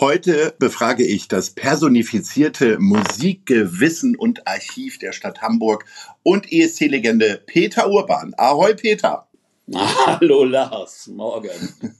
Heute 0.00 0.54
befrage 0.60 1.04
ich 1.04 1.26
das 1.26 1.50
personifizierte 1.50 2.78
Musikgewissen 2.78 4.14
und 4.14 4.46
Archiv 4.46 5.00
der 5.00 5.10
Stadt 5.10 5.42
Hamburg 5.42 5.86
und 6.22 6.52
ESC-Legende 6.52 7.42
Peter 7.44 7.90
Urban. 7.90 8.32
Ahoi, 8.36 8.74
Peter. 8.74 9.26
Hallo, 9.74 10.44
Lars. 10.44 11.08
Morgen. 11.08 11.50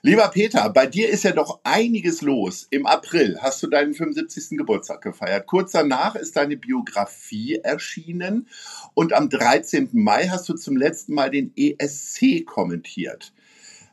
Lieber 0.00 0.28
Peter, 0.28 0.70
bei 0.70 0.86
dir 0.86 1.10
ist 1.10 1.24
ja 1.24 1.32
doch 1.32 1.60
einiges 1.64 2.22
los. 2.22 2.66
Im 2.70 2.86
April 2.86 3.36
hast 3.42 3.62
du 3.62 3.66
deinen 3.66 3.92
75. 3.92 4.56
Geburtstag 4.56 5.02
gefeiert. 5.02 5.46
Kurz 5.46 5.72
danach 5.72 6.14
ist 6.14 6.34
deine 6.34 6.56
Biografie 6.56 7.56
erschienen 7.56 8.48
und 8.94 9.12
am 9.12 9.28
13. 9.28 9.90
Mai 9.92 10.28
hast 10.28 10.48
du 10.48 10.54
zum 10.54 10.78
letzten 10.78 11.12
Mal 11.12 11.30
den 11.30 11.52
ESC 11.56 12.46
kommentiert. 12.46 13.34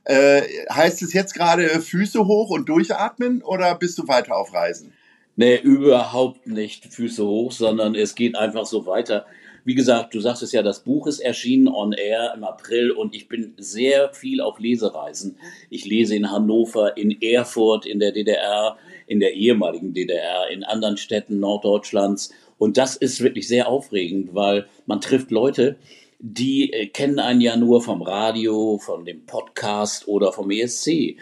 Äh, 0.06 0.42
heißt 0.72 1.02
es 1.02 1.14
jetzt 1.14 1.34
gerade 1.34 1.68
Füße 1.82 2.26
hoch 2.26 2.52
und 2.52 2.70
durchatmen 2.70 3.42
oder 3.42 3.74
bist 3.76 3.98
du 3.98 4.08
weiter 4.08 4.38
auf 4.38 4.54
Reisen? 4.54 4.94
Nee, 5.36 5.58
überhaupt 5.58 6.48
nicht 6.48 6.86
Füße 6.86 7.26
hoch, 7.26 7.52
sondern 7.52 7.96
es 7.96 8.16
geht 8.16 8.36
einfach 8.36 8.66
so 8.66 8.86
weiter. 8.86 9.26
Wie 9.66 9.74
gesagt, 9.74 10.14
du 10.14 10.20
sagst 10.20 10.44
es 10.44 10.52
ja, 10.52 10.62
das 10.62 10.82
Buch 10.82 11.08
ist 11.08 11.20
erschienen 11.20 11.68
on 11.68 11.92
air 11.92 12.34
im 12.36 12.44
April 12.44 12.92
und 12.92 13.16
ich 13.16 13.28
bin 13.28 13.56
sehr 13.58 14.14
viel 14.14 14.40
auf 14.40 14.60
Lesereisen. 14.60 15.38
Ich 15.72 15.86
lese 15.86 16.16
in 16.16 16.32
Hannover, 16.32 16.96
in 16.98 17.20
Erfurt, 17.20 17.88
in 17.88 18.00
der 18.00 18.12
DDR, 18.12 18.78
in 19.08 19.20
der 19.20 19.34
ehemaligen 19.34 19.94
DDR, 19.94 20.50
in 20.52 20.64
anderen 20.64 20.98
Städten 20.98 21.40
Norddeutschlands. 21.40 22.32
Und 22.60 22.78
das 22.78 22.96
ist 22.96 23.22
wirklich 23.22 23.48
sehr 23.48 23.68
aufregend, 23.68 24.36
weil 24.36 24.68
man 24.86 25.02
trifft 25.02 25.32
Leute, 25.32 25.78
die 26.20 26.72
äh, 26.72 26.88
kennen 26.88 27.20
einen 27.20 27.42
ja 27.42 27.56
nur 27.56 27.82
vom 27.82 28.02
Radio, 28.02 28.80
von 28.84 29.06
dem 29.06 29.26
Podcast 29.26 30.08
oder 30.08 30.32
vom 30.32 30.52
ESC. 30.52 31.18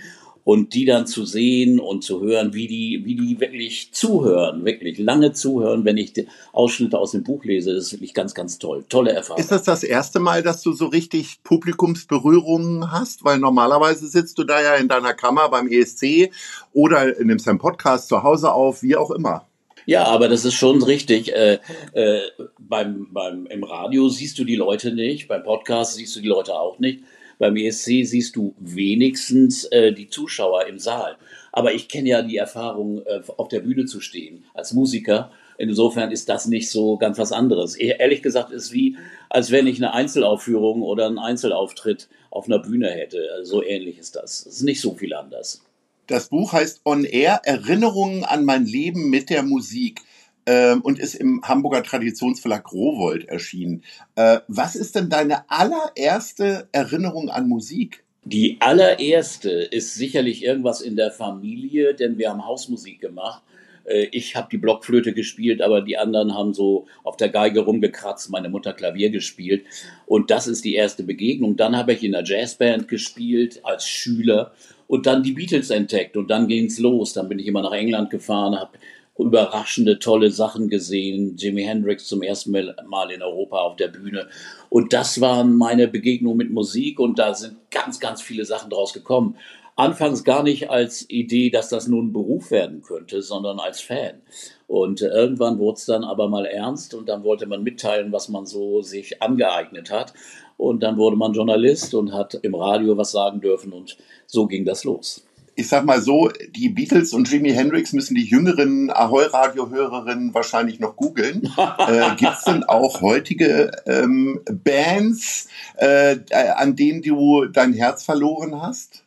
Und 0.46 0.74
die 0.74 0.84
dann 0.84 1.08
zu 1.08 1.24
sehen 1.24 1.80
und 1.80 2.04
zu 2.04 2.20
hören, 2.20 2.54
wie 2.54 2.68
die, 2.68 3.04
wie 3.06 3.16
die 3.16 3.40
wirklich 3.40 3.94
zuhören, 3.94 4.66
wirklich 4.66 4.98
lange 4.98 5.32
zuhören, 5.32 5.86
wenn 5.86 5.96
ich 5.96 6.14
Ausschnitte 6.52 7.00
aus 7.00 7.12
dem 7.12 7.24
Buch 7.24 7.46
lese, 7.46 7.74
das 7.74 7.86
ist 7.86 7.94
wirklich 7.94 8.14
ganz, 8.14 8.34
ganz 8.34 8.60
toll. 8.60 8.84
Tolle 8.90 9.14
Erfahrung. 9.14 9.40
Ist 9.40 9.54
das 9.54 9.64
das 9.64 9.84
erste 9.84 10.20
Mal, 10.20 10.44
dass 10.44 10.62
du 10.62 10.74
so 10.74 10.88
richtig 10.88 11.42
Publikumsberührungen 11.44 12.92
hast? 12.92 13.24
Weil 13.24 13.40
normalerweise 13.40 14.06
sitzt 14.08 14.38
du 14.38 14.44
da 14.44 14.62
ja 14.62 14.76
in 14.76 14.90
deiner 14.90 15.14
Kammer 15.14 15.48
beim 15.48 15.70
ESC 15.70 16.30
oder 16.74 17.14
nimmst 17.24 17.48
einen 17.48 17.60
Podcast 17.60 18.10
zu 18.10 18.24
Hause 18.24 18.52
auf, 18.52 18.84
wie 18.84 18.98
auch 18.98 19.12
immer. 19.12 19.48
Ja, 19.86 20.06
aber 20.06 20.28
das 20.28 20.46
ist 20.46 20.54
schon 20.56 20.82
richtig. 20.82 21.34
Äh, 21.34 21.60
äh, 21.94 22.22
beim, 22.68 23.08
beim, 23.12 23.46
Im 23.48 23.64
Radio 23.64 24.10
siehst 24.10 24.40
du 24.40 24.44
die 24.44 24.56
Leute 24.56 24.94
nicht, 24.94 25.28
beim 25.28 25.44
Podcast 25.44 25.96
siehst 25.96 26.16
du 26.16 26.22
die 26.22 26.28
Leute 26.28 26.54
auch 26.56 26.80
nicht. 26.80 27.04
Beim 27.40 27.56
ESC 27.56 28.06
siehst 28.06 28.36
du 28.36 28.54
wenigstens 28.60 29.66
äh, 29.66 29.92
die 29.92 30.08
Zuschauer 30.08 30.68
im 30.68 30.80
Saal. 30.80 31.18
Aber 31.52 31.74
ich 31.74 31.90
kenne 31.90 32.10
ja 32.10 32.22
die 32.22 32.38
Erfahrung, 32.38 33.02
äh, 33.06 33.22
auf 33.38 33.48
der 33.48 33.60
Bühne 33.60 33.86
zu 33.86 34.02
stehen 34.02 34.46
als 34.54 34.74
Musiker. 34.74 35.32
Insofern 35.58 36.12
ist 36.12 36.30
das 36.30 36.48
nicht 36.48 36.70
so 36.70 36.98
ganz 36.98 37.18
was 37.18 37.32
anderes. 37.32 37.78
E 37.80 37.96
ehrlich 38.00 38.22
gesagt 38.22 38.52
ist 38.52 38.72
wie, 38.72 38.98
als 39.30 39.52
wenn 39.52 39.68
ich 39.68 39.78
eine 39.78 39.94
Einzelaufführung 39.94 40.82
oder 40.82 41.08
einen 41.08 41.20
Einzelauftritt 41.20 42.08
auf 42.30 42.46
einer 42.46 42.60
Bühne 42.60 42.90
hätte. 42.90 43.28
So 43.44 43.64
ähnlich 43.64 44.00
ist 44.00 44.16
das. 44.16 44.46
Es 44.46 44.58
ist 44.58 44.64
nicht 44.64 44.82
so 44.82 44.94
viel 44.94 45.14
anders. 45.14 45.64
Das 46.08 46.30
Buch 46.30 46.54
heißt 46.54 46.82
On 46.86 47.06
Air, 47.06 47.42
Erinnerungen 47.44 48.24
an 48.24 48.46
mein 48.46 48.66
Leben 48.66 49.10
mit 49.10 49.30
der 49.30 49.44
Musik 49.44 50.02
ähm, 50.46 50.82
und 50.82 51.00
ist 51.00 51.16
im 51.16 51.42
Hamburger 51.44 51.84
Traditionsverlag 51.84 52.72
Rowold 52.72 53.26
erschienen. 53.26 53.84
Äh, 54.16 54.40
was 54.48 54.76
ist 54.76 54.96
denn 54.96 55.10
deine 55.10 55.50
allererste 55.50 56.68
Erinnerung 56.72 57.30
an 57.30 57.48
Musik? 57.48 58.04
Die 58.26 58.58
allererste 58.62 59.50
ist 59.50 59.96
sicherlich 59.96 60.44
irgendwas 60.44 60.82
in 60.82 60.96
der 60.96 61.12
Familie, 61.12 61.94
denn 61.94 62.18
wir 62.18 62.30
haben 62.30 62.46
Hausmusik 62.46 63.02
gemacht. 63.02 63.44
Äh, 63.86 64.08
ich 64.12 64.36
habe 64.36 64.48
die 64.52 64.58
Blockflöte 64.58 65.14
gespielt, 65.14 65.62
aber 65.62 65.82
die 65.82 65.98
anderen 65.98 66.34
haben 66.34 66.54
so 66.54 66.88
auf 67.04 67.18
der 67.18 67.30
Geige 67.30 67.62
rumgekratzt, 67.62 68.30
meine 68.30 68.50
Mutter 68.50 68.74
Klavier 68.74 69.10
gespielt. 69.10 69.66
Und 70.06 70.32
das 70.32 70.48
ist 70.48 70.64
die 70.64 70.76
erste 70.76 71.04
Begegnung. 71.04 71.56
Dann 71.56 71.76
habe 71.76 71.94
ich 71.94 72.04
in 72.04 72.14
der 72.14 72.24
Jazzband 72.24 72.88
gespielt 72.88 73.60
als 73.64 73.88
Schüler 73.88 74.54
und 74.88 75.06
dann 75.06 75.24
die 75.24 75.34
Beatles 75.34 75.70
entdeckt 75.70 76.18
und 76.18 76.30
dann 76.30 76.48
ging's 76.48 76.80
los. 76.80 77.14
Dann 77.14 77.30
bin 77.30 77.40
ich 77.40 77.48
immer 77.48 77.62
nach 77.62 77.74
England 77.74 78.10
gefahren, 78.10 78.60
habe 78.60 78.78
überraschende, 79.18 80.00
tolle 80.00 80.32
Sachen 80.32 80.70
gesehen. 80.70 81.36
Jimi 81.38 81.64
Hendrix 81.64 82.08
zum 82.08 82.24
ersten 82.24 82.52
Mal 82.52 83.12
in 83.12 83.22
Europa 83.22 83.58
auf 83.58 83.76
der 83.76 83.90
Bühne. 83.90 84.28
Und 84.70 84.94
das 84.94 85.22
waren 85.22 85.56
meine 85.56 85.88
Begegnungen 85.88 86.38
mit 86.38 86.52
Musik 86.52 87.00
und 87.00 87.20
da 87.20 87.34
sind 87.34 87.58
ganz, 87.70 88.00
ganz 88.00 88.22
viele 88.22 88.46
Sachen 88.46 88.70
draus 88.70 88.94
gekommen. 88.94 89.38
Anfangs 89.76 90.24
gar 90.24 90.44
nicht 90.44 90.70
als 90.70 91.10
Idee, 91.10 91.50
dass 91.50 91.70
das 91.70 91.88
nun 91.88 92.08
ein 92.08 92.14
Beruf 92.14 92.52
werden 92.52 92.84
könnte, 92.84 93.24
sondern 93.24 93.60
als 93.60 93.82
Fan. 93.82 94.22
Und 94.68 95.02
irgendwann 95.02 95.58
wurde 95.58 95.78
es 95.78 95.86
dann 95.86 96.04
aber 96.04 96.30
mal 96.30 96.46
ernst 96.46 96.94
und 96.94 97.10
dann 97.10 97.24
wollte 97.24 97.48
man 97.48 97.64
mitteilen, 97.64 98.12
was 98.12 98.30
man 98.30 98.46
so 98.46 98.82
sich 98.82 99.22
angeeignet 99.22 99.92
hat. 99.92 100.14
Und 100.58 100.84
dann 100.84 100.98
wurde 100.98 101.16
man 101.16 101.34
Journalist 101.34 101.96
und 101.96 102.14
hat 102.14 102.36
im 102.36 102.54
Radio 102.54 102.98
was 102.98 103.12
sagen 103.12 103.42
dürfen 103.42 103.74
und 103.74 103.98
so 104.28 104.46
ging 104.46 104.64
das 104.64 104.84
los. 104.84 105.26
Ich 105.56 105.68
sag 105.68 105.86
mal 105.86 106.02
so, 106.02 106.30
die 106.56 106.70
Beatles 106.70 107.14
und 107.14 107.30
Jimi 107.30 107.52
Hendrix 107.52 107.94
müssen 107.94 108.16
die 108.16 108.26
jüngeren 108.26 108.90
Ahoi-Radio-Hörerinnen 108.90 110.34
wahrscheinlich 110.34 110.80
noch 110.80 110.96
googeln. 110.96 111.44
äh, 111.88 112.16
Gibt 112.16 112.38
es 112.38 112.44
denn 112.44 112.64
auch 112.64 113.02
heutige 113.02 113.72
ähm, 113.86 114.42
Bands, 114.46 115.48
äh, 115.76 116.18
an 116.56 116.76
denen 116.76 117.02
du 117.02 117.46
dein 117.46 117.74
Herz 117.74 118.04
verloren 118.04 118.62
hast? 118.62 119.04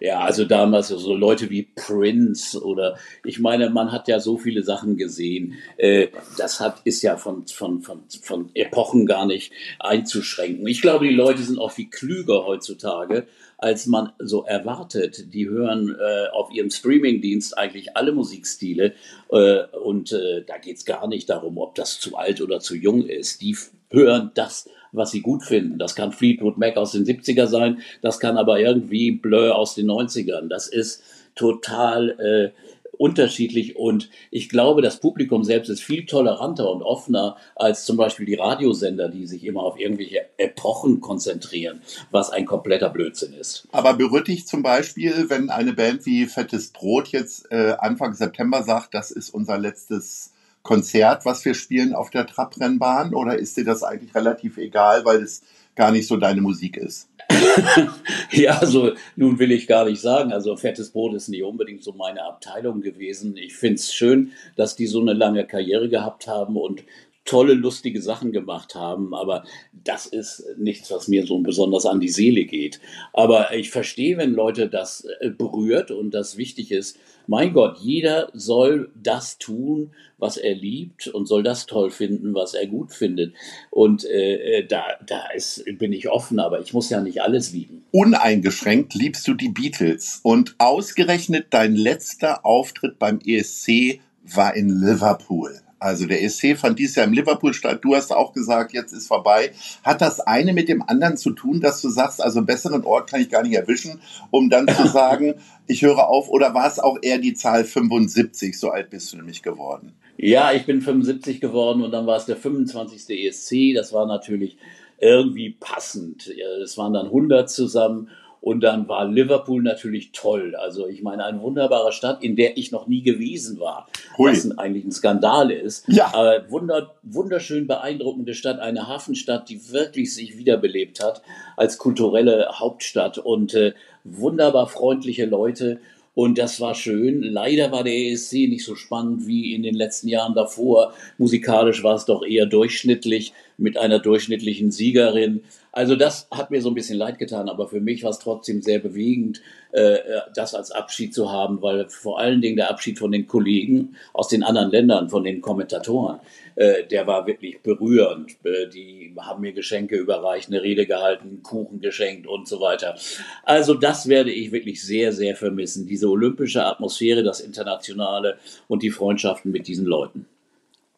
Ja, 0.00 0.20
also 0.20 0.44
damals 0.44 0.88
so 0.88 1.14
Leute 1.14 1.50
wie 1.50 1.64
Prince 1.74 2.62
oder 2.62 2.98
ich 3.24 3.40
meine, 3.40 3.70
man 3.70 3.90
hat 3.90 4.06
ja 4.06 4.20
so 4.20 4.38
viele 4.38 4.62
Sachen 4.62 4.96
gesehen. 4.96 5.54
Äh, 5.76 6.08
das 6.36 6.60
hat 6.60 6.80
ist 6.84 7.02
ja 7.02 7.16
von, 7.16 7.46
von, 7.48 7.82
von, 7.82 8.04
von 8.22 8.50
Epochen 8.54 9.06
gar 9.06 9.26
nicht 9.26 9.52
einzuschränken. 9.80 10.66
Ich 10.68 10.82
glaube, 10.82 11.06
die 11.08 11.14
Leute 11.14 11.42
sind 11.42 11.58
auch 11.58 11.72
viel 11.72 11.90
klüger 11.90 12.46
heutzutage, 12.46 13.26
als 13.56 13.86
man 13.86 14.12
so 14.20 14.44
erwartet. 14.44 15.34
Die 15.34 15.48
hören 15.48 15.96
äh, 15.98 16.28
auf 16.28 16.52
ihrem 16.52 16.70
Streamingdienst 16.70 17.58
eigentlich 17.58 17.96
alle 17.96 18.12
Musikstile 18.12 18.94
äh, 19.30 19.64
und 19.82 20.12
da 20.46 20.58
geht's 20.58 20.84
gar 20.84 21.08
nicht 21.08 21.28
darum, 21.28 21.58
ob 21.58 21.74
das 21.74 22.00
zu 22.00 22.16
alt 22.16 22.40
oder 22.40 22.60
zu 22.60 22.74
jung 22.76 23.04
ist. 23.04 23.42
Die 23.42 23.56
hören 23.90 24.30
das, 24.34 24.68
was 24.92 25.10
sie 25.10 25.20
gut 25.20 25.42
finden. 25.42 25.78
Das 25.78 25.94
kann 25.94 26.12
Fleetwood 26.12 26.58
Mac 26.58 26.76
aus 26.76 26.92
den 26.92 27.04
70er 27.04 27.46
sein, 27.46 27.80
das 28.02 28.20
kann 28.20 28.36
aber 28.36 28.60
irgendwie 28.60 29.12
Blur 29.12 29.56
aus 29.56 29.74
den 29.74 29.86
90ern. 29.86 30.48
Das 30.48 30.68
ist 30.68 31.02
total 31.34 32.10
äh, 32.20 32.68
unterschiedlich 32.98 33.76
und 33.76 34.10
ich 34.30 34.48
glaube, 34.48 34.82
das 34.82 35.00
Publikum 35.00 35.44
selbst 35.44 35.68
ist 35.68 35.82
viel 35.82 36.04
toleranter 36.04 36.70
und 36.70 36.82
offener 36.82 37.36
als 37.54 37.84
zum 37.84 37.96
Beispiel 37.96 38.26
die 38.26 38.34
Radiosender, 38.34 39.08
die 39.08 39.26
sich 39.26 39.44
immer 39.44 39.62
auf 39.62 39.78
irgendwelche 39.78 40.26
Epochen 40.36 41.00
konzentrieren, 41.00 41.80
was 42.10 42.30
ein 42.30 42.44
kompletter 42.44 42.90
Blödsinn 42.90 43.32
ist. 43.32 43.66
Aber 43.72 43.94
berührt 43.94 44.28
dich 44.28 44.46
zum 44.46 44.62
Beispiel, 44.62 45.30
wenn 45.30 45.50
eine 45.50 45.72
Band 45.72 46.04
wie 46.06 46.26
Fettes 46.26 46.70
Brot 46.70 47.08
jetzt 47.08 47.50
äh, 47.50 47.76
Anfang 47.78 48.14
September 48.14 48.62
sagt, 48.62 48.94
das 48.94 49.10
ist 49.10 49.30
unser 49.30 49.58
letztes 49.58 50.32
Konzert, 50.68 51.24
was 51.24 51.46
wir 51.46 51.54
spielen 51.54 51.94
auf 51.94 52.10
der 52.10 52.26
Trabrennbahn? 52.26 53.14
Oder 53.14 53.38
ist 53.38 53.56
dir 53.56 53.64
das 53.64 53.82
eigentlich 53.82 54.14
relativ 54.14 54.58
egal, 54.58 55.02
weil 55.06 55.22
es 55.22 55.42
gar 55.74 55.90
nicht 55.90 56.06
so 56.06 56.18
deine 56.18 56.42
Musik 56.42 56.76
ist? 56.76 57.08
ja, 58.32 58.58
also 58.58 58.92
nun 59.16 59.38
will 59.38 59.50
ich 59.50 59.66
gar 59.66 59.86
nicht 59.86 60.02
sagen, 60.02 60.30
also 60.30 60.54
fettes 60.56 60.90
Brot 60.90 61.14
ist 61.14 61.28
nicht 61.28 61.42
unbedingt 61.42 61.82
so 61.82 61.92
meine 61.92 62.22
Abteilung 62.22 62.82
gewesen. 62.82 63.34
Ich 63.38 63.56
finde 63.56 63.76
es 63.76 63.94
schön, 63.94 64.32
dass 64.56 64.76
die 64.76 64.86
so 64.86 65.00
eine 65.00 65.14
lange 65.14 65.46
Karriere 65.46 65.88
gehabt 65.88 66.26
haben 66.26 66.58
und 66.58 66.84
tolle, 67.28 67.52
lustige 67.52 68.00
Sachen 68.00 68.32
gemacht 68.32 68.74
haben, 68.74 69.14
aber 69.14 69.44
das 69.84 70.06
ist 70.06 70.44
nichts, 70.56 70.90
was 70.90 71.08
mir 71.08 71.26
so 71.26 71.38
besonders 71.40 71.84
an 71.84 72.00
die 72.00 72.08
Seele 72.08 72.46
geht. 72.46 72.80
Aber 73.12 73.54
ich 73.54 73.70
verstehe, 73.70 74.16
wenn 74.16 74.32
Leute 74.32 74.68
das 74.68 75.06
äh, 75.20 75.28
berührt 75.28 75.90
und 75.90 76.12
das 76.12 76.38
wichtig 76.38 76.72
ist. 76.72 76.98
Mein 77.26 77.52
Gott, 77.52 77.76
jeder 77.80 78.30
soll 78.32 78.90
das 78.94 79.36
tun, 79.36 79.90
was 80.16 80.38
er 80.38 80.54
liebt 80.54 81.08
und 81.08 81.28
soll 81.28 81.42
das 81.42 81.66
toll 81.66 81.90
finden, 81.90 82.32
was 82.34 82.54
er 82.54 82.66
gut 82.66 82.92
findet. 82.92 83.34
Und 83.70 84.06
äh, 84.06 84.60
äh 84.60 84.66
da, 84.66 84.84
da 85.06 85.28
ist, 85.36 85.62
bin 85.78 85.92
ich 85.92 86.08
offen, 86.08 86.40
aber 86.40 86.60
ich 86.60 86.72
muss 86.72 86.88
ja 86.88 87.02
nicht 87.02 87.20
alles 87.20 87.52
lieben. 87.52 87.84
Uneingeschränkt 87.92 88.94
liebst 88.94 89.28
du 89.28 89.34
die 89.34 89.50
Beatles 89.50 90.20
und 90.22 90.54
ausgerechnet 90.56 91.48
dein 91.50 91.76
letzter 91.76 92.46
Auftritt 92.46 92.98
beim 92.98 93.20
ESC 93.22 94.00
war 94.24 94.56
in 94.56 94.70
Liverpool. 94.70 95.60
Also 95.78 96.06
der 96.06 96.22
ESC 96.22 96.56
fand 96.56 96.78
dieses 96.78 96.96
Jahr 96.96 97.06
im 97.06 97.12
Liverpool 97.12 97.54
statt. 97.54 97.80
Du 97.82 97.94
hast 97.94 98.12
auch 98.12 98.32
gesagt, 98.32 98.72
jetzt 98.72 98.92
ist 98.92 99.06
vorbei. 99.06 99.52
Hat 99.84 100.00
das 100.00 100.20
eine 100.20 100.52
mit 100.52 100.68
dem 100.68 100.82
anderen 100.82 101.16
zu 101.16 101.30
tun, 101.30 101.60
dass 101.60 101.80
du 101.80 101.88
sagst, 101.88 102.22
also 102.22 102.38
einen 102.38 102.46
besseren 102.46 102.84
Ort 102.84 103.10
kann 103.10 103.20
ich 103.20 103.30
gar 103.30 103.42
nicht 103.42 103.54
erwischen, 103.54 104.00
um 104.30 104.50
dann 104.50 104.66
zu 104.68 104.86
sagen, 104.92 105.34
ich 105.66 105.82
höre 105.82 106.08
auf? 106.08 106.28
Oder 106.28 106.54
war 106.54 106.66
es 106.66 106.78
auch 106.78 106.98
eher 107.00 107.18
die 107.18 107.34
Zahl 107.34 107.64
75? 107.64 108.58
So 108.58 108.70
alt 108.70 108.90
bist 108.90 109.12
du 109.12 109.16
nämlich 109.16 109.42
geworden. 109.42 109.92
Ja, 110.16 110.52
ich 110.52 110.66
bin 110.66 110.80
75 110.80 111.40
geworden 111.40 111.82
und 111.82 111.92
dann 111.92 112.06
war 112.06 112.16
es 112.16 112.26
der 112.26 112.36
25. 112.36 113.08
ESC. 113.10 113.74
Das 113.74 113.92
war 113.92 114.06
natürlich 114.06 114.58
irgendwie 114.98 115.56
passend. 115.60 116.28
Es 116.62 116.76
waren 116.76 116.92
dann 116.92 117.06
100 117.06 117.48
zusammen 117.48 118.08
und 118.40 118.60
dann 118.60 118.88
war 118.88 119.04
Liverpool 119.04 119.62
natürlich 119.62 120.12
toll. 120.12 120.54
Also 120.54 120.86
ich 120.86 121.02
meine, 121.02 121.24
eine 121.24 121.40
wunderbare 121.40 121.92
Stadt, 121.92 122.22
in 122.22 122.36
der 122.36 122.56
ich 122.56 122.72
noch 122.72 122.86
nie 122.86 123.02
gewesen 123.02 123.58
war, 123.60 123.88
Hui. 124.16 124.30
was 124.30 124.58
eigentlich 124.58 124.84
ein 124.84 124.92
Skandal 124.92 125.50
ist. 125.50 125.86
Ja. 125.88 126.12
Aber 126.14 126.50
wunder, 126.50 126.94
wunderschön 127.02 127.66
beeindruckende 127.66 128.34
Stadt, 128.34 128.60
eine 128.60 128.88
Hafenstadt, 128.88 129.48
die 129.48 129.70
wirklich 129.72 130.14
sich 130.14 130.36
wiederbelebt 130.36 131.02
hat 131.02 131.22
als 131.56 131.78
kulturelle 131.78 132.48
Hauptstadt 132.52 133.18
und 133.18 133.54
äh, 133.54 133.74
wunderbar 134.04 134.66
freundliche 134.66 135.26
Leute. 135.26 135.80
Und 136.18 136.36
das 136.36 136.60
war 136.60 136.74
schön. 136.74 137.22
Leider 137.22 137.70
war 137.70 137.84
der 137.84 137.96
ESC 137.96 138.48
nicht 138.48 138.64
so 138.64 138.74
spannend 138.74 139.28
wie 139.28 139.54
in 139.54 139.62
den 139.62 139.76
letzten 139.76 140.08
Jahren 140.08 140.34
davor. 140.34 140.92
Musikalisch 141.16 141.84
war 141.84 141.94
es 141.94 142.06
doch 142.06 142.26
eher 142.26 142.44
durchschnittlich 142.44 143.34
mit 143.56 143.78
einer 143.78 144.00
durchschnittlichen 144.00 144.72
Siegerin. 144.72 145.44
Also 145.70 145.94
das 145.94 146.26
hat 146.32 146.50
mir 146.50 146.60
so 146.60 146.70
ein 146.70 146.74
bisschen 146.74 146.98
leid 146.98 147.20
getan, 147.20 147.48
aber 147.48 147.68
für 147.68 147.80
mich 147.80 148.02
war 148.02 148.10
es 148.10 148.18
trotzdem 148.18 148.62
sehr 148.62 148.80
bewegend, 148.80 149.42
äh, 149.70 149.98
das 150.34 150.56
als 150.56 150.72
Abschied 150.72 151.14
zu 151.14 151.30
haben, 151.30 151.62
weil 151.62 151.88
vor 151.88 152.18
allen 152.18 152.40
Dingen 152.40 152.56
der 152.56 152.70
Abschied 152.70 152.98
von 152.98 153.12
den 153.12 153.28
Kollegen 153.28 153.94
aus 154.12 154.26
den 154.26 154.42
anderen 154.42 154.72
Ländern, 154.72 155.10
von 155.10 155.22
den 155.22 155.40
Kommentatoren, 155.40 156.18
äh, 156.58 156.84
der 156.88 157.06
war 157.06 157.24
wirklich 157.28 157.62
berührend. 157.62 158.32
Äh, 158.44 158.68
die 158.68 159.14
haben 159.16 159.42
mir 159.42 159.52
Geschenke 159.52 159.96
überreicht, 159.96 160.48
eine 160.48 160.60
Rede 160.60 160.86
gehalten, 160.86 161.40
Kuchen 161.44 161.80
geschenkt 161.80 162.26
und 162.26 162.48
so 162.48 162.60
weiter. 162.60 162.96
Also 163.44 163.74
das 163.74 164.08
werde 164.08 164.32
ich 164.32 164.50
wirklich 164.50 164.82
sehr, 164.82 165.12
sehr 165.12 165.36
vermissen. 165.36 165.86
Diese 165.86 166.08
olympische 166.08 166.64
Atmosphäre, 166.64 167.22
das 167.22 167.38
Internationale 167.38 168.38
und 168.66 168.82
die 168.82 168.90
Freundschaften 168.90 169.52
mit 169.52 169.68
diesen 169.68 169.86
Leuten. 169.86 170.26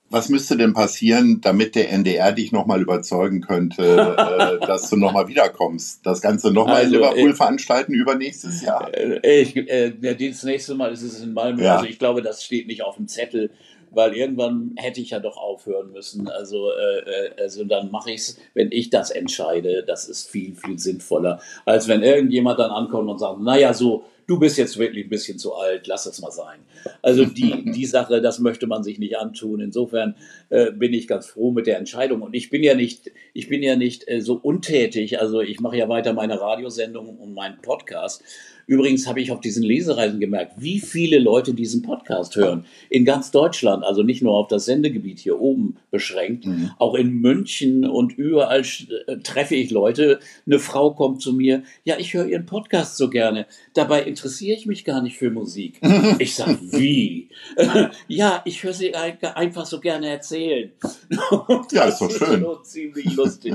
Was 0.08 0.30
müsste 0.30 0.56
denn 0.56 0.72
passieren, 0.72 1.40
damit 1.42 1.74
der 1.74 1.92
NDR 1.92 2.32
dich 2.32 2.52
nochmal 2.52 2.80
überzeugen 2.80 3.42
könnte, 3.42 3.82
äh, 4.62 4.66
dass 4.66 4.88
du 4.88 4.96
nochmal 4.96 5.28
wiederkommst? 5.28 6.00
Das 6.04 6.22
Ganze 6.22 6.50
nochmal 6.52 6.76
also, 6.76 6.86
in 6.86 6.92
Liverpool 6.94 7.30
äh, 7.30 7.34
veranstalten 7.34 7.92
übernächstes 7.92 8.62
Jahr? 8.62 8.90
Ich, 9.22 9.54
äh, 9.56 9.92
das 9.92 10.42
nächste 10.42 10.74
Mal 10.74 10.90
ist 10.90 11.02
es 11.02 11.22
in 11.22 11.34
Malmö. 11.34 11.62
Ja. 11.62 11.76
Also 11.76 11.84
ich 11.84 11.98
glaube, 11.98 12.22
das 12.22 12.42
steht 12.42 12.66
nicht 12.66 12.82
auf 12.82 12.96
dem 12.96 13.08
Zettel 13.08 13.50
weil 13.90 14.14
irgendwann 14.14 14.74
hätte 14.76 15.00
ich 15.00 15.10
ja 15.10 15.20
doch 15.20 15.36
aufhören 15.36 15.92
müssen. 15.92 16.28
Also, 16.28 16.70
äh, 16.70 16.98
äh 16.98 17.42
also 17.42 17.64
dann 17.64 17.90
mache 17.90 18.12
ich 18.12 18.20
es, 18.20 18.38
wenn 18.54 18.70
ich 18.72 18.90
das 18.90 19.10
entscheide. 19.10 19.84
Das 19.86 20.08
ist 20.08 20.28
viel, 20.28 20.54
viel 20.54 20.78
sinnvoller, 20.78 21.40
als 21.64 21.88
wenn 21.88 22.02
irgendjemand 22.02 22.58
dann 22.58 22.70
ankommt 22.70 23.08
und 23.08 23.18
sagt, 23.18 23.40
naja, 23.40 23.74
so, 23.74 24.04
du 24.30 24.38
bist 24.38 24.58
jetzt 24.58 24.78
wirklich 24.78 25.06
ein 25.06 25.10
bisschen 25.10 25.40
zu 25.40 25.56
alt, 25.56 25.88
lass 25.88 26.06
es 26.06 26.20
mal 26.20 26.30
sein. 26.30 26.60
Also 27.02 27.24
die, 27.24 27.64
die 27.72 27.84
Sache, 27.84 28.20
das 28.20 28.38
möchte 28.38 28.68
man 28.68 28.84
sich 28.84 29.00
nicht 29.00 29.18
antun. 29.18 29.60
Insofern 29.60 30.14
äh, 30.50 30.70
bin 30.70 30.94
ich 30.94 31.08
ganz 31.08 31.26
froh 31.26 31.50
mit 31.50 31.66
der 31.66 31.78
Entscheidung. 31.78 32.22
Und 32.22 32.32
ich 32.34 32.48
bin 32.48 32.62
ja 32.62 32.76
nicht, 32.76 33.10
ich 33.34 33.48
bin 33.48 33.60
ja 33.60 33.74
nicht 33.74 34.08
äh, 34.08 34.20
so 34.20 34.34
untätig. 34.34 35.20
Also 35.20 35.40
ich 35.40 35.58
mache 35.58 35.76
ja 35.76 35.88
weiter 35.88 36.12
meine 36.12 36.40
Radiosendung 36.40 37.18
und 37.18 37.34
meinen 37.34 37.60
Podcast. 37.60 38.22
Übrigens 38.70 39.08
habe 39.08 39.20
ich 39.20 39.32
auf 39.32 39.40
diesen 39.40 39.64
Lesereisen 39.64 40.20
gemerkt, 40.20 40.52
wie 40.58 40.78
viele 40.78 41.18
Leute 41.18 41.54
diesen 41.54 41.82
Podcast 41.82 42.36
hören. 42.36 42.66
In 42.88 43.04
ganz 43.04 43.32
Deutschland, 43.32 43.82
also 43.82 44.04
nicht 44.04 44.22
nur 44.22 44.34
auf 44.34 44.46
das 44.46 44.64
Sendegebiet 44.66 45.18
hier 45.18 45.40
oben 45.40 45.78
beschränkt. 45.90 46.46
Mhm. 46.46 46.70
Auch 46.78 46.94
in 46.94 47.14
München 47.14 47.84
und 47.84 48.16
überall 48.16 48.62
äh, 49.08 49.16
treffe 49.24 49.56
ich 49.56 49.72
Leute. 49.72 50.20
Eine 50.46 50.60
Frau 50.60 50.94
kommt 50.94 51.20
zu 51.20 51.32
mir, 51.32 51.64
ja, 51.82 51.98
ich 51.98 52.14
höre 52.14 52.26
Ihren 52.26 52.46
Podcast 52.46 52.96
so 52.96 53.10
gerne. 53.10 53.46
Dabei 53.74 54.04
interessiere 54.04 54.56
ich 54.56 54.66
mich 54.66 54.84
gar 54.84 55.02
nicht 55.02 55.18
für 55.18 55.30
Musik. 55.30 55.80
Ich 56.20 56.34
sage, 56.34 56.58
wie? 56.70 57.28
ja, 58.08 58.42
ich 58.44 58.62
höre 58.62 58.72
Sie 58.72 58.94
einfach 58.94 59.66
so 59.66 59.80
gerne 59.80 60.08
erzählen. 60.08 60.70
ja, 61.72 61.84
ist 61.84 62.00
doch 62.00 62.10
schön. 62.10 62.44
Ist 62.44 62.70
ziemlich 62.70 63.14
lustig. 63.16 63.54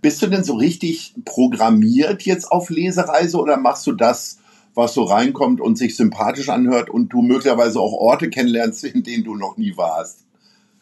Bist 0.00 0.22
du 0.22 0.26
denn 0.26 0.44
so 0.44 0.54
richtig 0.54 1.14
programmiert 1.24 2.22
jetzt 2.22 2.50
auf 2.50 2.70
Lesereise 2.70 3.38
oder 3.38 3.56
machst 3.56 3.86
du 3.86 3.92
das, 3.92 4.38
was 4.74 4.94
so 4.94 5.04
reinkommt 5.04 5.60
und 5.60 5.76
sich 5.76 5.96
sympathisch 5.96 6.48
anhört 6.48 6.90
und 6.90 7.12
du 7.12 7.22
möglicherweise 7.22 7.80
auch 7.80 7.92
Orte 7.92 8.30
kennenlernst, 8.30 8.84
in 8.84 9.02
denen 9.02 9.24
du 9.24 9.34
noch 9.34 9.56
nie 9.56 9.76
warst? 9.76 10.24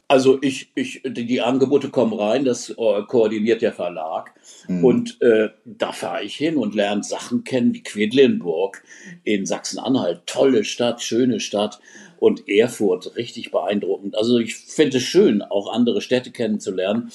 Also 0.09 0.39
ich, 0.41 0.71
ich, 0.77 1.03
die 1.05 1.41
Angebote 1.41 1.89
kommen 1.89 2.13
rein, 2.13 2.45
das 2.45 2.71
äh, 2.71 3.03
koordiniert 3.09 3.61
der 3.61 3.73
Verlag. 3.73 4.33
Mhm. 4.69 4.85
Und 4.85 5.23
äh, 5.23 5.49
da 5.65 5.91
fahre 5.91 6.23
ich 6.23 6.37
hin 6.37 6.57
und 6.57 6.77
lerne 6.77 7.03
Sachen 7.03 7.43
kennen 7.43 7.75
wie 7.75 7.83
Quedlinburg 7.83 8.85
in 9.25 9.47
Sachsen-Anhalt. 9.47 10.23
Tolle 10.27 10.63
Stadt, 10.63 11.03
schöne 11.03 11.41
Stadt. 11.41 11.81
Und 12.19 12.49
Erfurt, 12.49 13.17
richtig 13.17 13.51
beeindruckend. 13.51 14.17
Also 14.17 14.39
ich 14.39 14.57
finde 14.57 14.99
es 14.99 15.03
schön, 15.03 15.43
auch 15.43 15.73
andere 15.73 16.01
Städte 16.01 16.31
kennenzulernen. 16.31 17.11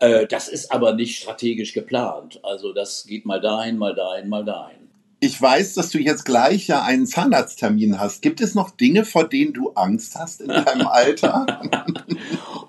Äh, 0.00 0.26
das 0.26 0.48
ist 0.48 0.72
aber 0.72 0.94
nicht 0.94 1.16
strategisch 1.16 1.72
geplant. 1.72 2.40
Also 2.42 2.72
das 2.72 3.06
geht 3.06 3.26
mal 3.26 3.40
dahin, 3.40 3.76
mal 3.78 3.94
dahin, 3.94 4.28
mal 4.28 4.44
dahin. 4.44 4.86
Ich 5.18 5.40
weiß, 5.40 5.74
dass 5.74 5.88
du 5.88 5.98
jetzt 5.98 6.24
gleich 6.26 6.66
ja 6.68 6.82
einen 6.82 7.06
Zahnarzttermin 7.06 7.98
hast. 7.98 8.20
Gibt 8.20 8.42
es 8.42 8.54
noch 8.54 8.70
Dinge, 8.70 9.06
vor 9.06 9.26
denen 9.26 9.54
du 9.54 9.70
Angst 9.70 10.14
hast 10.14 10.42
in 10.42 10.48
deinem 10.48 10.86
Alter? 10.86 11.46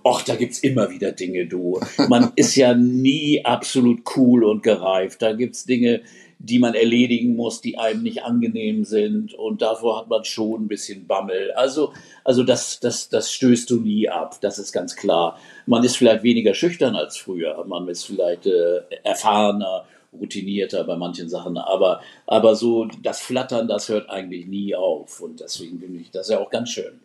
Och, 0.04 0.22
da 0.22 0.36
gibt's 0.36 0.60
immer 0.60 0.90
wieder 0.90 1.12
Dinge, 1.12 1.46
du. 1.46 1.82
Man 2.08 2.32
ist 2.38 2.56
ja 2.56 2.74
nie 2.74 3.44
absolut 3.44 4.04
cool 4.16 4.46
und 4.46 4.64
gereift. 4.64 5.22
Da 5.22 5.34
gibt's 5.34 5.66
Dinge, 5.66 6.02
die 6.40 6.60
man 6.60 6.74
erledigen 6.74 7.36
muss, 7.36 7.62
die 7.62 7.78
einem 7.78 8.04
nicht 8.04 8.24
angenehm 8.24 8.84
sind. 8.84 9.34
Und 9.34 9.62
davor 9.62 10.00
hat 10.00 10.10
man 10.10 10.24
schon 10.24 10.64
ein 10.64 10.68
bisschen 10.68 11.08
Bammel. 11.08 11.52
Also, 11.52 11.94
also 12.24 12.44
das, 12.44 12.80
das, 12.80 13.10
das 13.10 13.32
stößt 13.32 13.70
du 13.70 13.82
nie 13.82 14.10
ab. 14.10 14.38
Das 14.42 14.60
ist 14.60 14.72
ganz 14.72 14.96
klar. 14.96 15.40
Man 15.66 15.84
ist 15.84 15.98
vielleicht 15.98 16.24
weniger 16.24 16.54
schüchtern 16.54 16.96
als 16.96 17.18
früher. 17.18 17.66
Man 17.68 17.88
ist 17.88 18.04
vielleicht 18.04 18.46
äh, 18.46 18.82
erfahrener 19.04 19.86
routinierter 20.14 20.84
bei 20.84 20.96
manchen 20.96 21.30
Sachen, 21.30 21.58
aber, 21.58 22.02
aber 22.26 22.56
so 22.56 22.88
das 23.04 23.20
Flattern, 23.20 23.68
das 23.68 23.90
hört 23.90 24.10
eigentlich 24.10 24.48
nie 24.48 24.74
auf 24.76 25.22
und 25.22 25.40
deswegen 25.40 25.80
finde 25.80 26.00
ich 26.00 26.12
das 26.12 26.30
ja 26.30 26.40
auch 26.40 26.50
ganz 26.50 26.70
schön. 26.70 27.00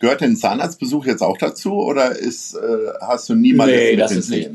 Gehört 0.00 0.22
denn 0.22 0.36
Zahnarztbesuch 0.36 1.06
jetzt 1.06 1.22
auch 1.22 1.36
dazu 1.36 1.74
oder 1.74 2.16
ist, 2.16 2.54
äh, 2.54 2.88
hast 3.00 3.28
du 3.28 3.34
niemals 3.34 3.70
nee, 3.70 3.96
das 3.96 4.12
ist 4.12 4.30
nicht, 4.30 4.50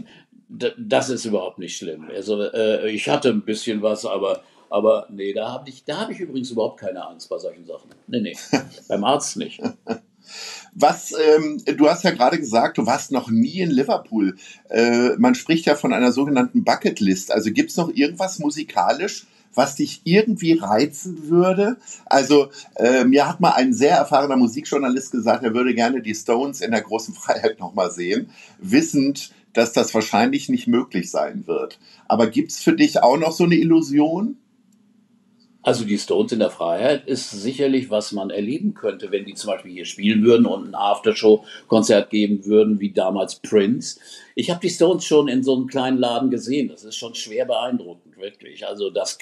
das 0.77 1.09
ist 1.09 1.25
überhaupt 1.25 1.59
nicht 1.59 1.77
schlimm. 1.77 2.09
Also 2.13 2.41
äh, 2.41 2.89
ich 2.89 3.09
hatte 3.09 3.29
ein 3.29 3.43
bisschen 3.43 3.81
was, 3.81 4.05
aber 4.05 4.41
aber 4.69 5.07
nee, 5.09 5.33
da 5.33 5.51
habe 5.51 5.69
ich, 5.69 5.85
da 5.85 6.09
ich 6.09 6.19
übrigens 6.19 6.51
überhaupt 6.51 6.79
keine 6.79 7.05
Angst 7.05 7.29
bei 7.29 7.37
solchen 7.37 7.65
Sachen. 7.65 7.89
Nee, 8.07 8.21
nee, 8.21 8.37
beim 8.87 9.03
Arzt 9.03 9.37
nicht. 9.37 9.61
Was, 10.73 11.13
ähm, 11.13 11.61
du 11.77 11.87
hast 11.87 12.03
ja 12.03 12.11
gerade 12.11 12.37
gesagt, 12.37 12.77
du 12.77 12.85
warst 12.85 13.11
noch 13.11 13.29
nie 13.29 13.59
in 13.59 13.71
Liverpool. 13.71 14.35
Äh, 14.69 15.11
man 15.17 15.35
spricht 15.35 15.65
ja 15.65 15.75
von 15.75 15.93
einer 15.93 16.11
sogenannten 16.11 16.63
Bucketlist. 16.63 17.31
Also 17.31 17.51
gibt 17.51 17.71
es 17.71 17.77
noch 17.77 17.89
irgendwas 17.89 18.39
musikalisch, 18.39 19.27
was 19.53 19.75
dich 19.75 20.01
irgendwie 20.03 20.53
reizen 20.53 21.29
würde? 21.29 21.77
Also 22.05 22.49
äh, 22.75 23.05
mir 23.05 23.27
hat 23.27 23.39
mal 23.39 23.53
ein 23.53 23.73
sehr 23.73 23.95
erfahrener 23.95 24.35
Musikjournalist 24.35 25.11
gesagt, 25.11 25.43
er 25.43 25.53
würde 25.53 25.73
gerne 25.73 26.01
die 26.01 26.15
Stones 26.15 26.59
in 26.59 26.71
der 26.71 26.81
großen 26.81 27.13
Freiheit 27.13 27.59
nochmal 27.59 27.91
sehen, 27.91 28.29
wissend, 28.59 29.31
dass 29.55 29.73
das 29.73 29.93
wahrscheinlich 29.93 30.49
nicht 30.49 30.67
möglich 30.67 31.09
sein 31.09 31.47
wird. 31.47 31.79
Aber 32.07 32.27
gibt 32.27 32.51
es 32.51 32.59
für 32.59 32.73
dich 32.73 33.01
auch 33.01 33.17
noch 33.17 33.31
so 33.31 33.45
eine 33.45 33.55
Illusion? 33.55 34.37
Also 35.65 35.83
die 35.83 35.97
Stones 35.97 36.31
in 36.31 36.37
der 36.37 36.51
Freiheit 36.51 37.07
ist 37.07 37.31
sicherlich, 37.31 37.89
was 37.89 38.11
man 38.11 38.29
erleben 38.29 38.75
könnte, 38.75 39.11
wenn 39.11 39.25
die 39.25 39.33
zum 39.33 39.49
Beispiel 39.49 39.71
hier 39.71 39.85
spielen 39.85 40.23
würden 40.23 40.45
und 40.45 40.67
ein 40.67 40.75
Aftershow-Konzert 40.75 42.11
geben 42.11 42.45
würden, 42.45 42.79
wie 42.79 42.91
damals 42.91 43.37
Prince. 43.37 43.99
Ich 44.35 44.51
habe 44.51 44.59
die 44.59 44.69
Stones 44.69 45.05
schon 45.05 45.27
in 45.27 45.41
so 45.41 45.55
einem 45.55 45.65
kleinen 45.65 45.97
Laden 45.97 46.29
gesehen. 46.29 46.67
Das 46.67 46.83
ist 46.83 46.97
schon 46.97 47.15
schwer 47.15 47.45
beeindruckend, 47.45 48.14
wirklich. 48.17 48.67
Also 48.67 48.89
das, 48.89 49.17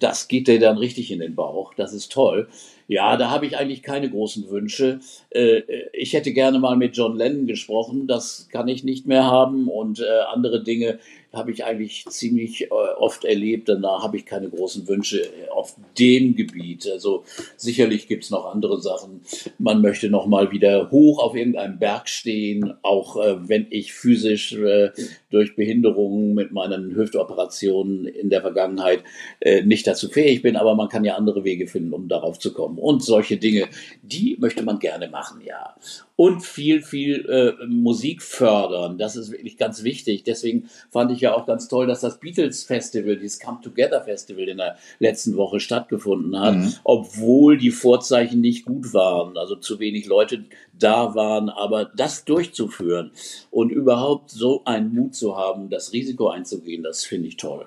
das 0.00 0.28
geht 0.28 0.48
dir 0.48 0.58
dann 0.58 0.78
richtig 0.78 1.10
in 1.10 1.20
den 1.20 1.34
Bauch. 1.34 1.74
Das 1.74 1.92
ist 1.92 2.12
toll. 2.12 2.48
Ja, 2.88 3.18
da 3.18 3.30
habe 3.30 3.44
ich 3.46 3.56
eigentlich 3.56 3.82
keine 3.82 4.08
großen 4.08 4.48
Wünsche. 4.48 5.00
Äh, 5.30 5.62
ich 5.92 6.14
hätte 6.14 6.32
gerne 6.32 6.58
mal 6.58 6.76
mit 6.76 6.96
John 6.96 7.16
Lennon 7.16 7.46
gesprochen. 7.46 8.06
Das 8.06 8.48
kann 8.50 8.66
ich 8.66 8.82
nicht 8.82 9.06
mehr 9.06 9.24
haben 9.24 9.68
und 9.68 10.00
äh, 10.00 10.20
andere 10.32 10.62
Dinge 10.62 10.98
habe 11.32 11.50
ich 11.50 11.64
eigentlich 11.64 12.06
ziemlich 12.08 12.62
äh, 12.62 12.68
oft 12.70 13.24
erlebt. 13.24 13.68
Danach 13.68 14.02
habe 14.02 14.16
ich 14.16 14.24
keine 14.24 14.48
großen 14.48 14.88
Wünsche 14.88 15.20
äh, 15.20 15.48
auf 15.50 15.76
dem 15.98 16.34
Gebiet. 16.34 16.88
Also 16.90 17.24
sicherlich 17.56 18.08
gibt 18.08 18.24
es 18.24 18.30
noch 18.30 18.46
andere 18.46 18.80
Sachen. 18.80 19.20
Man 19.58 19.82
möchte 19.82 20.08
noch 20.08 20.26
mal 20.26 20.50
wieder 20.52 20.90
hoch 20.90 21.22
auf 21.22 21.34
irgendeinem 21.34 21.78
Berg 21.78 22.08
stehen, 22.08 22.74
auch 22.82 23.16
äh, 23.22 23.36
wenn 23.46 23.66
ich 23.68 23.92
physisch 23.92 24.54
äh, 24.54 24.90
durch 25.30 25.54
Behinderungen 25.54 26.32
mit 26.34 26.52
meinen 26.52 26.96
Hüftoperationen 26.96 28.06
in 28.06 28.30
der 28.30 28.37
Vergangenheit 28.42 29.04
äh, 29.40 29.62
nicht 29.62 29.86
dazu 29.86 30.08
fähig 30.08 30.42
bin. 30.42 30.56
Aber 30.56 30.74
man 30.74 30.88
kann 30.88 31.04
ja 31.04 31.16
andere 31.16 31.44
Wege 31.44 31.66
finden, 31.66 31.92
um 31.92 32.08
darauf 32.08 32.38
zu 32.38 32.52
kommen. 32.52 32.58
kommen 32.58 32.78
und 32.78 33.04
solche 33.04 33.36
Dinge, 33.36 33.68
die 34.02 34.36
möchte 34.40 34.64
man 34.64 34.80
gerne 34.80 35.08
machen, 35.08 35.40
ja. 35.44 35.76
Und 36.16 36.44
viel, 36.44 36.82
viel 36.82 37.24
äh, 37.30 37.66
Musik 37.66 38.22
fördern, 38.22 38.98
das 38.98 39.14
ist 39.14 39.30
wirklich 39.30 39.56
ganz 39.56 39.84
wichtig. 39.84 40.24
Deswegen 40.24 40.68
fand 40.90 41.12
ich 41.12 41.20
ja 41.20 41.34
auch 41.34 41.46
ganz 41.46 41.68
toll, 41.68 41.86
dass 41.86 42.00
das 42.00 42.18
Beatles 42.18 42.64
Festival, 42.64 43.16
dieses 43.16 43.38
Come 43.38 43.60
Together 43.62 44.02
Festival 44.02 44.48
in 44.48 44.56
der 44.56 44.76
letzten 44.98 45.36
Woche 45.36 45.60
stattgefunden 45.60 46.38
hat, 46.40 46.56
mhm. 46.56 46.74
obwohl 46.82 47.56
die 47.56 47.70
Vorzeichen 47.70 48.40
nicht 48.40 48.64
gut 48.64 48.92
waren, 48.92 49.38
also 49.38 49.54
zu 49.54 49.78
wenig 49.78 50.06
Leute 50.06 50.46
da 50.76 51.14
waren, 51.14 51.48
aber 51.48 51.84
das 51.84 52.24
durchzuführen 52.24 53.12
und 53.52 53.70
überhaupt 53.70 54.30
so 54.30 54.64
einen 54.64 54.92
Mut 54.92 55.14
zu 55.14 55.36
haben, 55.36 55.70
das 55.70 55.92
Risiko 55.92 56.28
einzugehen, 56.28 56.82
das 56.82 57.04
finde 57.04 57.28
ich 57.28 57.36
toll 57.36 57.66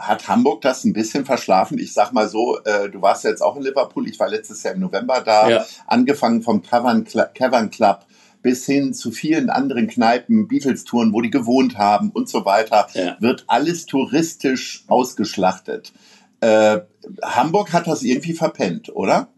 hat 0.00 0.28
Hamburg 0.28 0.62
das 0.62 0.84
ein 0.84 0.92
bisschen 0.92 1.24
verschlafen? 1.24 1.78
Ich 1.78 1.92
sag 1.92 2.12
mal 2.12 2.28
so, 2.28 2.58
äh, 2.64 2.88
du 2.88 3.02
warst 3.02 3.24
jetzt 3.24 3.42
auch 3.42 3.56
in 3.56 3.62
Liverpool, 3.62 4.08
ich 4.08 4.18
war 4.18 4.28
letztes 4.28 4.62
Jahr 4.62 4.74
im 4.74 4.80
November 4.80 5.20
da, 5.20 5.48
ja. 5.48 5.66
angefangen 5.86 6.42
vom 6.42 6.62
Cavern, 6.62 7.06
Cavern 7.34 7.70
Club 7.70 8.06
bis 8.42 8.64
hin 8.64 8.94
zu 8.94 9.10
vielen 9.10 9.50
anderen 9.50 9.86
Kneipen, 9.86 10.48
Beatles-Touren, 10.48 11.12
wo 11.12 11.20
die 11.20 11.30
gewohnt 11.30 11.76
haben 11.76 12.10
und 12.10 12.28
so 12.28 12.44
weiter, 12.44 12.88
ja. 12.94 13.16
wird 13.20 13.44
alles 13.48 13.86
touristisch 13.86 14.84
ausgeschlachtet. 14.88 15.92
Äh, 16.40 16.80
Hamburg 17.22 17.72
hat 17.72 17.86
das 17.86 18.02
irgendwie 18.02 18.32
verpennt, 18.32 18.94
oder? 18.94 19.28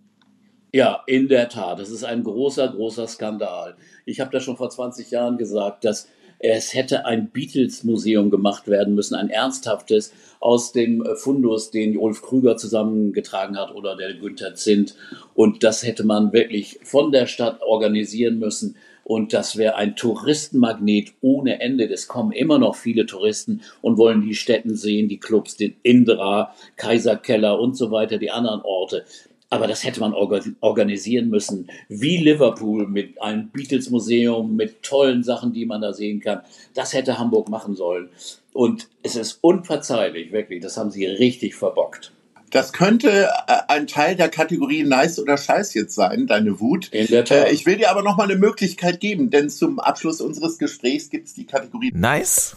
Ja, 0.73 1.03
in 1.07 1.29
der 1.29 1.49
Tat. 1.49 1.81
Das 1.81 1.91
ist 1.91 2.05
ein 2.05 2.23
großer, 2.23 2.69
großer 2.69 3.07
Skandal. 3.07 3.77
Ich 4.07 4.21
habe 4.21 4.31
das 4.31 4.45
schon 4.45 4.57
vor 4.57 4.71
20 4.71 5.11
Jahren 5.11 5.37
gesagt, 5.37 5.85
dass 5.85 6.09
es 6.43 6.75
hätte 6.75 7.07
ein 7.07 7.31
Beatles-Museum 7.31 8.31
gemacht 8.31 8.67
werden 8.67 8.95
müssen, 8.95 9.15
ein 9.15 9.31
ernsthaftes 9.31 10.13
aus 10.41 10.73
dem 10.73 11.07
Fundus, 11.15 11.71
den 11.71 11.97
Ulf 11.97 12.21
Krüger 12.21 12.57
zusammengetragen 12.57 13.57
hat 13.57 13.73
oder 13.73 13.97
der 13.97 14.15
Günther 14.15 14.57
Zint. 14.57 14.97
Und 15.35 15.63
das 15.63 15.85
hätte 15.85 16.03
man 16.05 16.33
wirklich 16.33 16.81
von 16.83 17.13
der 17.13 17.27
Stadt 17.27 17.63
organisieren 17.63 18.41
müssen. 18.41 18.77
Und 19.05 19.33
das 19.33 19.57
wäre 19.57 19.77
ein 19.77 19.95
Touristenmagnet 19.95 21.13
ohne 21.21 21.61
Ende. 21.61 21.85
Es 21.85 22.09
kommen 22.09 22.33
immer 22.33 22.59
noch 22.59 22.75
viele 22.75 23.07
Touristen 23.07 23.61
und 23.81 23.97
wollen 23.97 24.23
die 24.23 24.35
Städten 24.35 24.75
sehen, 24.75 25.09
die 25.09 25.21
Clubs, 25.21 25.57
den 25.57 25.75
Indra, 25.83 26.55
Kaiserkeller 26.77 27.61
und 27.61 27.77
so 27.77 27.93
weiter, 27.93 28.19
die 28.19 28.31
anderen 28.31 28.63
Orte. 28.63 29.05
Aber 29.53 29.67
das 29.67 29.85
hätte 29.85 30.01
man 30.01 30.15
organisieren 30.15 31.29
müssen, 31.29 31.69
wie 31.89 32.17
Liverpool 32.17 32.89
mit 32.89 33.21
einem 33.21 33.49
Beatles-Museum, 33.51 34.57
mit 34.57 34.83
tollen 34.83 35.23
Sachen, 35.23 35.53
die 35.53 35.67
man 35.67 35.83
da 35.83 35.93
sehen 35.93 36.21
kann. 36.21 36.41
Das 36.73 36.95
hätte 36.95 37.19
Hamburg 37.19 37.51
machen 37.51 37.77
sollen. 37.77 38.09
Und 38.55 38.89
es 39.03 39.15
ist 39.15 39.41
unverzeihlich, 39.43 40.33
wirklich. 40.33 40.63
Das 40.63 40.79
haben 40.79 40.91
sie 40.91 41.05
richtig 41.05 41.55
verbockt. 41.55 42.13
Das 42.51 42.73
könnte 42.73 43.29
äh, 43.47 43.59
ein 43.69 43.87
Teil 43.87 44.17
der 44.17 44.31
Kategorie 44.31 44.85
Nice 44.85 45.19
oder 45.19 45.37
Scheiß 45.37 45.75
jetzt 45.75 45.95
sein, 45.95 46.27
deine 46.27 46.59
Wut. 46.59 46.89
In 46.89 47.07
der 47.09 47.27
Tat. 47.27 47.49
Äh, 47.49 47.53
ich 47.53 47.67
will 47.67 47.77
dir 47.77 47.91
aber 47.91 48.03
noch 48.03 48.17
mal 48.17 48.25
eine 48.25 48.37
Möglichkeit 48.37 49.01
geben, 49.01 49.29
denn 49.29 49.51
zum 49.51 49.81
Abschluss 49.81 50.23
unseres 50.23 50.57
Gesprächs 50.57 51.11
gibt 51.11 51.29
es 51.29 51.35
die 51.35 51.45
Kategorie 51.45 51.93
Nice 51.95 52.57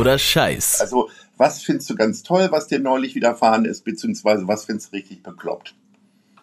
oder 0.00 0.18
Scheiß. 0.18 0.80
Also 0.80 1.08
was 1.36 1.62
findest 1.62 1.90
du 1.90 1.94
ganz 1.94 2.22
toll, 2.22 2.48
was 2.50 2.68
dir 2.68 2.78
neulich 2.78 3.14
widerfahren 3.14 3.64
ist, 3.64 3.84
beziehungsweise 3.84 4.48
was 4.48 4.64
findest 4.64 4.92
du 4.92 4.96
richtig 4.96 5.22
bekloppt? 5.22 5.74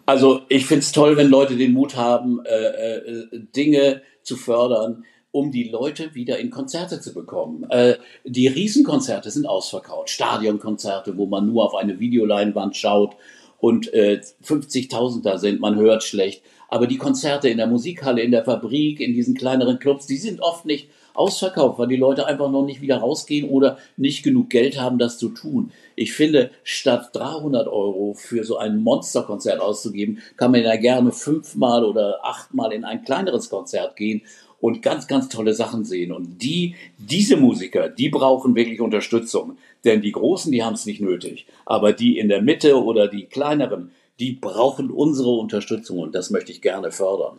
Also 0.06 0.42
ich 0.48 0.66
finde 0.66 0.80
es 0.80 0.92
toll, 0.92 1.16
wenn 1.16 1.28
Leute 1.28 1.56
den 1.56 1.72
Mut 1.72 1.96
haben, 1.96 2.44
äh, 2.44 2.96
äh, 2.96 3.26
Dinge 3.56 4.02
zu 4.22 4.36
fördern, 4.36 5.04
um 5.30 5.50
die 5.50 5.64
Leute 5.64 6.14
wieder 6.14 6.38
in 6.38 6.50
Konzerte 6.50 7.00
zu 7.00 7.12
bekommen. 7.12 7.64
Äh, 7.70 7.96
die 8.24 8.46
Riesenkonzerte 8.46 9.30
sind 9.30 9.46
ausverkauft, 9.46 10.10
Stadionkonzerte, 10.10 11.16
wo 11.16 11.26
man 11.26 11.46
nur 11.46 11.64
auf 11.64 11.74
eine 11.74 11.98
Videoleinwand 11.98 12.76
schaut 12.76 13.16
und 13.58 13.92
äh, 13.94 14.20
50.000 14.44 15.22
da 15.22 15.38
sind, 15.38 15.60
man 15.60 15.76
hört 15.76 16.04
schlecht. 16.04 16.42
Aber 16.68 16.86
die 16.86 16.98
Konzerte 16.98 17.48
in 17.48 17.56
der 17.56 17.66
Musikhalle, 17.66 18.20
in 18.20 18.30
der 18.30 18.44
Fabrik, 18.44 19.00
in 19.00 19.14
diesen 19.14 19.34
kleineren 19.34 19.78
Clubs, 19.78 20.06
die 20.06 20.18
sind 20.18 20.40
oft 20.40 20.66
nicht 20.66 20.88
ausverkauft, 21.14 21.78
weil 21.78 21.88
die 21.88 21.96
Leute 21.96 22.26
einfach 22.26 22.50
noch 22.50 22.64
nicht 22.64 22.80
wieder 22.80 22.98
rausgehen 22.98 23.48
oder 23.48 23.78
nicht 23.96 24.22
genug 24.22 24.50
Geld 24.50 24.80
haben, 24.80 24.98
das 24.98 25.16
zu 25.18 25.30
tun. 25.30 25.70
Ich 25.96 26.12
finde, 26.12 26.50
statt 26.64 27.10
300 27.12 27.68
Euro 27.68 28.14
für 28.14 28.44
so 28.44 28.58
ein 28.58 28.78
Monsterkonzert 28.78 29.60
auszugeben, 29.60 30.18
kann 30.36 30.50
man 30.50 30.62
ja 30.62 30.76
gerne 30.76 31.12
fünfmal 31.12 31.84
oder 31.84 32.24
achtmal 32.24 32.72
in 32.72 32.84
ein 32.84 33.04
kleineres 33.04 33.48
Konzert 33.48 33.96
gehen 33.96 34.22
und 34.60 34.82
ganz, 34.82 35.06
ganz 35.06 35.28
tolle 35.28 35.54
Sachen 35.54 35.84
sehen. 35.84 36.10
Und 36.10 36.42
die, 36.42 36.74
diese 36.98 37.36
Musiker, 37.36 37.88
die 37.88 38.08
brauchen 38.08 38.54
wirklich 38.54 38.80
Unterstützung. 38.80 39.58
Denn 39.84 40.00
die 40.00 40.12
Großen, 40.12 40.50
die 40.50 40.62
haben 40.62 40.74
es 40.74 40.86
nicht 40.86 41.00
nötig. 41.00 41.46
Aber 41.66 41.92
die 41.92 42.18
in 42.18 42.28
der 42.28 42.42
Mitte 42.42 42.82
oder 42.82 43.06
die 43.06 43.26
kleineren, 43.26 43.92
die 44.20 44.32
brauchen 44.32 44.90
unsere 44.90 45.30
Unterstützung 45.30 45.98
und 45.98 46.14
das 46.14 46.30
möchte 46.30 46.52
ich 46.52 46.62
gerne 46.62 46.92
fördern. 46.92 47.38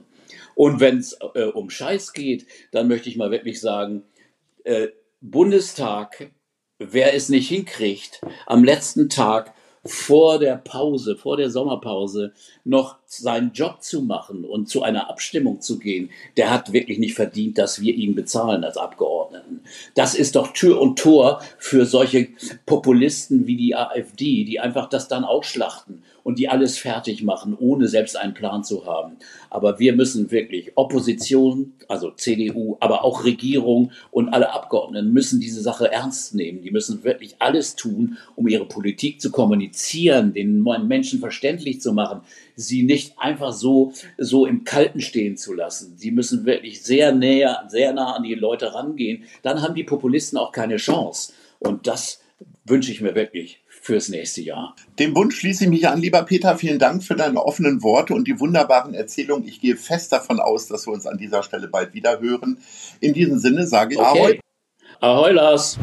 Und 0.55 0.79
wenn 0.79 0.97
es 0.97 1.17
äh, 1.35 1.43
um 1.43 1.69
Scheiß 1.69 2.13
geht, 2.13 2.47
dann 2.71 2.87
möchte 2.87 3.09
ich 3.09 3.17
mal 3.17 3.31
wirklich 3.31 3.61
sagen, 3.61 4.03
äh, 4.63 4.87
Bundestag, 5.21 6.31
wer 6.79 7.13
es 7.13 7.29
nicht 7.29 7.49
hinkriegt, 7.49 8.21
am 8.47 8.63
letzten 8.63 9.09
Tag 9.09 9.53
vor 9.85 10.39
der 10.39 10.55
Pause, 10.55 11.15
vor 11.15 11.37
der 11.37 11.51
Sommerpause 11.51 12.33
noch 12.63 12.97
seinen 13.05 13.51
Job 13.51 13.83
zu 13.83 14.01
machen 14.01 14.43
und 14.43 14.67
zu 14.67 14.81
einer 14.81 15.09
Abstimmung 15.09 15.61
zu 15.61 15.77
gehen, 15.77 16.09
der 16.37 16.49
hat 16.49 16.73
wirklich 16.73 16.97
nicht 16.97 17.13
verdient, 17.13 17.59
dass 17.59 17.81
wir 17.81 17.93
ihn 17.93 18.15
bezahlen 18.15 18.63
als 18.63 18.77
Abgeordneten. 18.77 19.61
Das 19.93 20.15
ist 20.15 20.35
doch 20.35 20.53
Tür 20.53 20.81
und 20.81 20.97
Tor 20.97 21.41
für 21.59 21.85
solche 21.85 22.29
Populisten 22.65 23.45
wie 23.45 23.57
die 23.57 23.75
AfD, 23.75 24.43
die 24.43 24.59
einfach 24.59 24.89
das 24.89 25.07
dann 25.07 25.23
ausschlachten 25.23 26.03
und 26.25 26.39
die 26.39 26.49
alles 26.49 26.79
fertig 26.79 27.21
machen, 27.21 27.55
ohne 27.57 27.87
selbst 27.87 28.17
einen 28.17 28.33
Plan 28.33 28.63
zu 28.63 28.87
haben. 28.87 29.17
Aber 29.51 29.77
wir 29.77 29.93
müssen 29.93 30.31
wirklich 30.31 30.71
Opposition, 30.73 31.73
also 31.87 32.09
CDU, 32.09 32.77
aber 32.79 33.03
auch 33.03 33.25
Regierung 33.25 33.91
und 34.09 34.29
alle 34.29 34.51
Abgeordneten 34.51 35.13
müssen 35.13 35.39
diese 35.39 35.61
Sache 35.61 35.91
ernst 35.91 36.33
nehmen. 36.33 36.63
Die 36.63 36.71
müssen 36.71 37.03
wirklich 37.03 37.35
alles 37.37 37.75
tun, 37.75 38.17
um 38.35 38.47
ihre 38.47 38.65
Politik 38.65 39.21
zu 39.21 39.29
kommunizieren, 39.29 40.33
den 40.33 40.63
Menschen 40.63 41.19
verständlich 41.19 41.79
zu 41.79 41.93
machen, 41.93 42.21
sie 42.55 42.81
nicht 42.81 43.19
einfach 43.19 43.53
so, 43.53 43.93
so 44.17 44.47
im 44.47 44.63
Kalten 44.63 45.01
stehen 45.01 45.37
zu 45.37 45.53
lassen. 45.53 45.93
Sie 45.95 46.09
müssen 46.09 46.43
wirklich 46.43 46.81
sehr 46.81 47.13
näher, 47.13 47.65
sehr 47.67 47.93
nah 47.93 48.15
an 48.15 48.23
die 48.23 48.33
Leute 48.33 48.73
rangehen. 48.73 49.25
Dann 49.43 49.61
haben 49.61 49.75
die 49.75 49.83
Populisten 49.83 50.39
auch 50.39 50.51
keine 50.51 50.77
Chance. 50.77 51.33
Und 51.59 51.85
das 51.85 52.24
wünsche 52.65 52.91
ich 52.91 53.01
mir 53.01 53.15
wirklich 53.15 53.63
fürs 53.67 54.09
nächste 54.09 54.41
Jahr. 54.41 54.75
Dem 54.99 55.15
Wunsch 55.15 55.39
schließe 55.39 55.65
ich 55.65 55.69
mich 55.69 55.87
an, 55.87 56.01
lieber 56.01 56.23
Peter. 56.23 56.57
Vielen 56.57 56.79
Dank 56.79 57.03
für 57.03 57.15
deine 57.15 57.43
offenen 57.43 57.83
Worte 57.83 58.13
und 58.13 58.27
die 58.27 58.39
wunderbaren 58.39 58.93
Erzählungen. 58.93 59.47
Ich 59.47 59.61
gehe 59.61 59.75
fest 59.75 60.11
davon 60.11 60.39
aus, 60.39 60.67
dass 60.67 60.87
wir 60.87 60.93
uns 60.93 61.05
an 61.05 61.17
dieser 61.17 61.43
Stelle 61.43 61.67
bald 61.67 61.93
wieder 61.93 62.19
hören. 62.19 62.57
In 62.99 63.13
diesem 63.13 63.37
Sinne 63.37 63.67
sage 63.67 63.93
ich 63.93 63.99
okay. 63.99 64.19
Ahoi. 64.19 64.39
Ahoi, 65.01 65.31
Lars. 65.31 65.77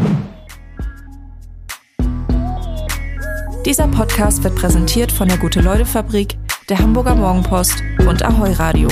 Dieser 3.64 3.86
Podcast 3.86 4.42
wird 4.42 4.56
präsentiert 4.56 5.12
von 5.12 5.28
der 5.28 5.38
Gute-Leute-Fabrik, 5.38 6.36
der 6.68 6.80
Hamburger 6.80 7.14
Morgenpost 7.14 7.76
und 8.08 8.24
Ahoi 8.24 8.52
Radio. 8.54 8.88